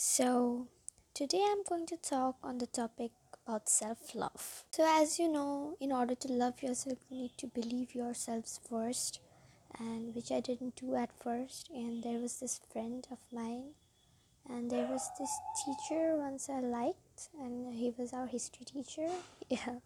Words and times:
So, 0.00 0.68
today 1.12 1.44
I'm 1.44 1.64
going 1.68 1.84
to 1.86 1.96
talk 1.96 2.36
on 2.44 2.58
the 2.58 2.68
topic 2.68 3.10
about 3.44 3.68
self 3.68 4.14
love. 4.14 4.62
So, 4.70 4.84
as 4.86 5.18
you 5.18 5.28
know, 5.28 5.76
in 5.80 5.90
order 5.90 6.14
to 6.14 6.28
love 6.28 6.62
yourself, 6.62 6.98
you 7.10 7.22
need 7.22 7.36
to 7.38 7.48
believe 7.48 7.96
yourselves 7.96 8.60
first, 8.70 9.18
and 9.76 10.14
which 10.14 10.30
I 10.30 10.38
didn't 10.38 10.76
do 10.76 10.94
at 10.94 11.10
first. 11.20 11.68
And 11.74 12.04
there 12.04 12.20
was 12.20 12.38
this 12.38 12.60
friend 12.72 13.04
of 13.10 13.18
mine, 13.32 13.70
and 14.48 14.70
there 14.70 14.86
was 14.86 15.10
this 15.18 15.32
teacher 15.64 16.14
once 16.16 16.48
I 16.48 16.60
liked, 16.60 17.30
and 17.40 17.74
he 17.74 17.92
was 17.98 18.12
our 18.12 18.28
history 18.28 18.66
teacher. 18.66 19.08
Yeah. 19.48 19.80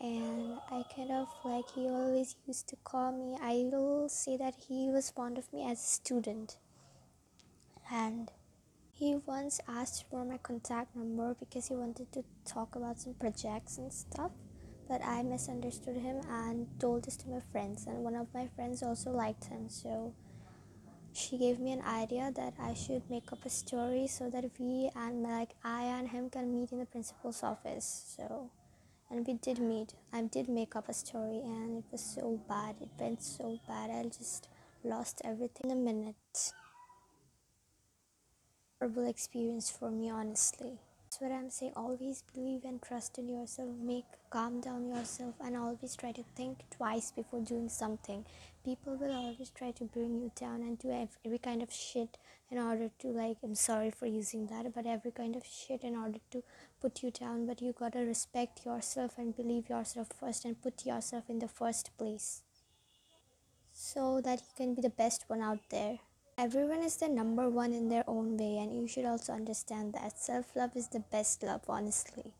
And 0.00 0.60
I 0.70 0.84
kind 0.94 1.10
of 1.10 1.26
like, 1.44 1.68
he 1.74 1.88
always 1.88 2.36
used 2.46 2.68
to 2.68 2.76
call 2.84 3.10
me, 3.10 3.36
I 3.42 3.68
will 3.68 4.08
say 4.08 4.36
that 4.36 4.54
he 4.68 4.90
was 4.90 5.10
fond 5.10 5.38
of 5.38 5.52
me 5.52 5.68
as 5.68 5.80
a 5.80 5.88
student. 5.98 6.56
And 7.90 8.30
he 9.00 9.16
once 9.24 9.60
asked 9.66 10.04
for 10.10 10.26
my 10.26 10.36
contact 10.36 10.94
number 10.94 11.34
because 11.40 11.68
he 11.68 11.74
wanted 11.74 12.12
to 12.12 12.22
talk 12.44 12.76
about 12.76 13.00
some 13.00 13.14
projects 13.14 13.78
and 13.78 13.90
stuff. 13.90 14.30
But 14.90 15.02
I 15.02 15.22
misunderstood 15.22 15.96
him 15.96 16.20
and 16.28 16.66
told 16.78 17.04
this 17.04 17.16
to 17.18 17.30
my 17.30 17.40
friends, 17.50 17.86
and 17.86 18.04
one 18.04 18.14
of 18.14 18.26
my 18.34 18.46
friends 18.54 18.82
also 18.82 19.10
liked 19.10 19.46
him. 19.46 19.70
So 19.70 20.12
she 21.14 21.38
gave 21.38 21.58
me 21.58 21.72
an 21.72 21.80
idea 21.80 22.30
that 22.36 22.52
I 22.60 22.74
should 22.74 23.08
make 23.08 23.32
up 23.32 23.46
a 23.46 23.48
story 23.48 24.06
so 24.06 24.28
that 24.28 24.44
we 24.58 24.90
and 24.94 25.22
like 25.22 25.52
I 25.64 25.84
and 25.84 26.06
him 26.06 26.28
can 26.28 26.52
meet 26.52 26.70
in 26.70 26.80
the 26.80 26.84
principal's 26.84 27.42
office. 27.42 28.14
So 28.18 28.50
and 29.08 29.26
we 29.26 29.32
did 29.32 29.60
meet. 29.60 29.94
I 30.12 30.22
did 30.22 30.46
make 30.50 30.76
up 30.76 30.90
a 30.90 30.92
story, 30.92 31.40
and 31.42 31.78
it 31.78 31.84
was 31.90 32.02
so 32.02 32.38
bad. 32.46 32.76
It 32.82 32.90
went 32.98 33.22
so 33.22 33.58
bad. 33.66 33.88
I 33.90 34.02
just 34.04 34.48
lost 34.84 35.22
everything 35.24 35.70
in 35.70 35.78
a 35.78 35.80
minute. 35.80 36.52
Horrible 38.80 39.08
experience 39.08 39.68
for 39.68 39.90
me, 39.90 40.08
honestly. 40.08 40.78
That's 41.02 41.20
what 41.20 41.32
I'm 41.32 41.50
saying. 41.50 41.72
Always 41.76 42.24
believe 42.32 42.64
and 42.64 42.80
trust 42.80 43.18
in 43.18 43.28
yourself. 43.28 43.68
Make 43.78 44.06
calm 44.30 44.62
down 44.62 44.88
yourself, 44.88 45.34
and 45.38 45.54
always 45.54 45.96
try 45.96 46.12
to 46.12 46.24
think 46.34 46.60
twice 46.70 47.10
before 47.10 47.40
doing 47.40 47.68
something. 47.68 48.24
People 48.64 48.96
will 48.96 49.12
always 49.12 49.50
try 49.50 49.72
to 49.72 49.84
bring 49.84 50.14
you 50.14 50.32
down 50.34 50.62
and 50.62 50.78
do 50.78 50.90
every 50.90 51.36
kind 51.36 51.62
of 51.62 51.70
shit 51.70 52.16
in 52.50 52.56
order 52.56 52.90
to 53.00 53.08
like. 53.08 53.36
I'm 53.42 53.54
sorry 53.54 53.90
for 53.90 54.06
using 54.06 54.46
that, 54.46 54.72
but 54.74 54.86
every 54.86 55.10
kind 55.10 55.36
of 55.36 55.44
shit 55.44 55.84
in 55.84 55.94
order 55.94 56.20
to 56.30 56.42
put 56.80 57.02
you 57.02 57.10
down. 57.10 57.46
But 57.46 57.60
you 57.60 57.74
gotta 57.78 57.98
respect 57.98 58.64
yourself 58.64 59.18
and 59.18 59.36
believe 59.36 59.68
yourself 59.68 60.08
first, 60.18 60.46
and 60.46 60.62
put 60.62 60.86
yourself 60.86 61.24
in 61.28 61.40
the 61.40 61.48
first 61.48 61.90
place, 61.98 62.40
so 63.74 64.22
that 64.22 64.40
you 64.40 64.54
can 64.56 64.74
be 64.74 64.80
the 64.80 64.88
best 64.88 65.26
one 65.28 65.42
out 65.42 65.68
there. 65.68 65.98
Everyone 66.40 66.82
is 66.82 66.96
the 66.96 67.06
number 67.06 67.50
one 67.50 67.74
in 67.74 67.90
their 67.90 68.04
own 68.08 68.38
way, 68.38 68.56
and 68.56 68.74
you 68.74 68.88
should 68.88 69.04
also 69.04 69.34
understand 69.34 69.92
that 69.92 70.18
self 70.18 70.56
love 70.56 70.74
is 70.74 70.88
the 70.88 71.00
best 71.00 71.42
love, 71.42 71.60
honestly. 71.68 72.32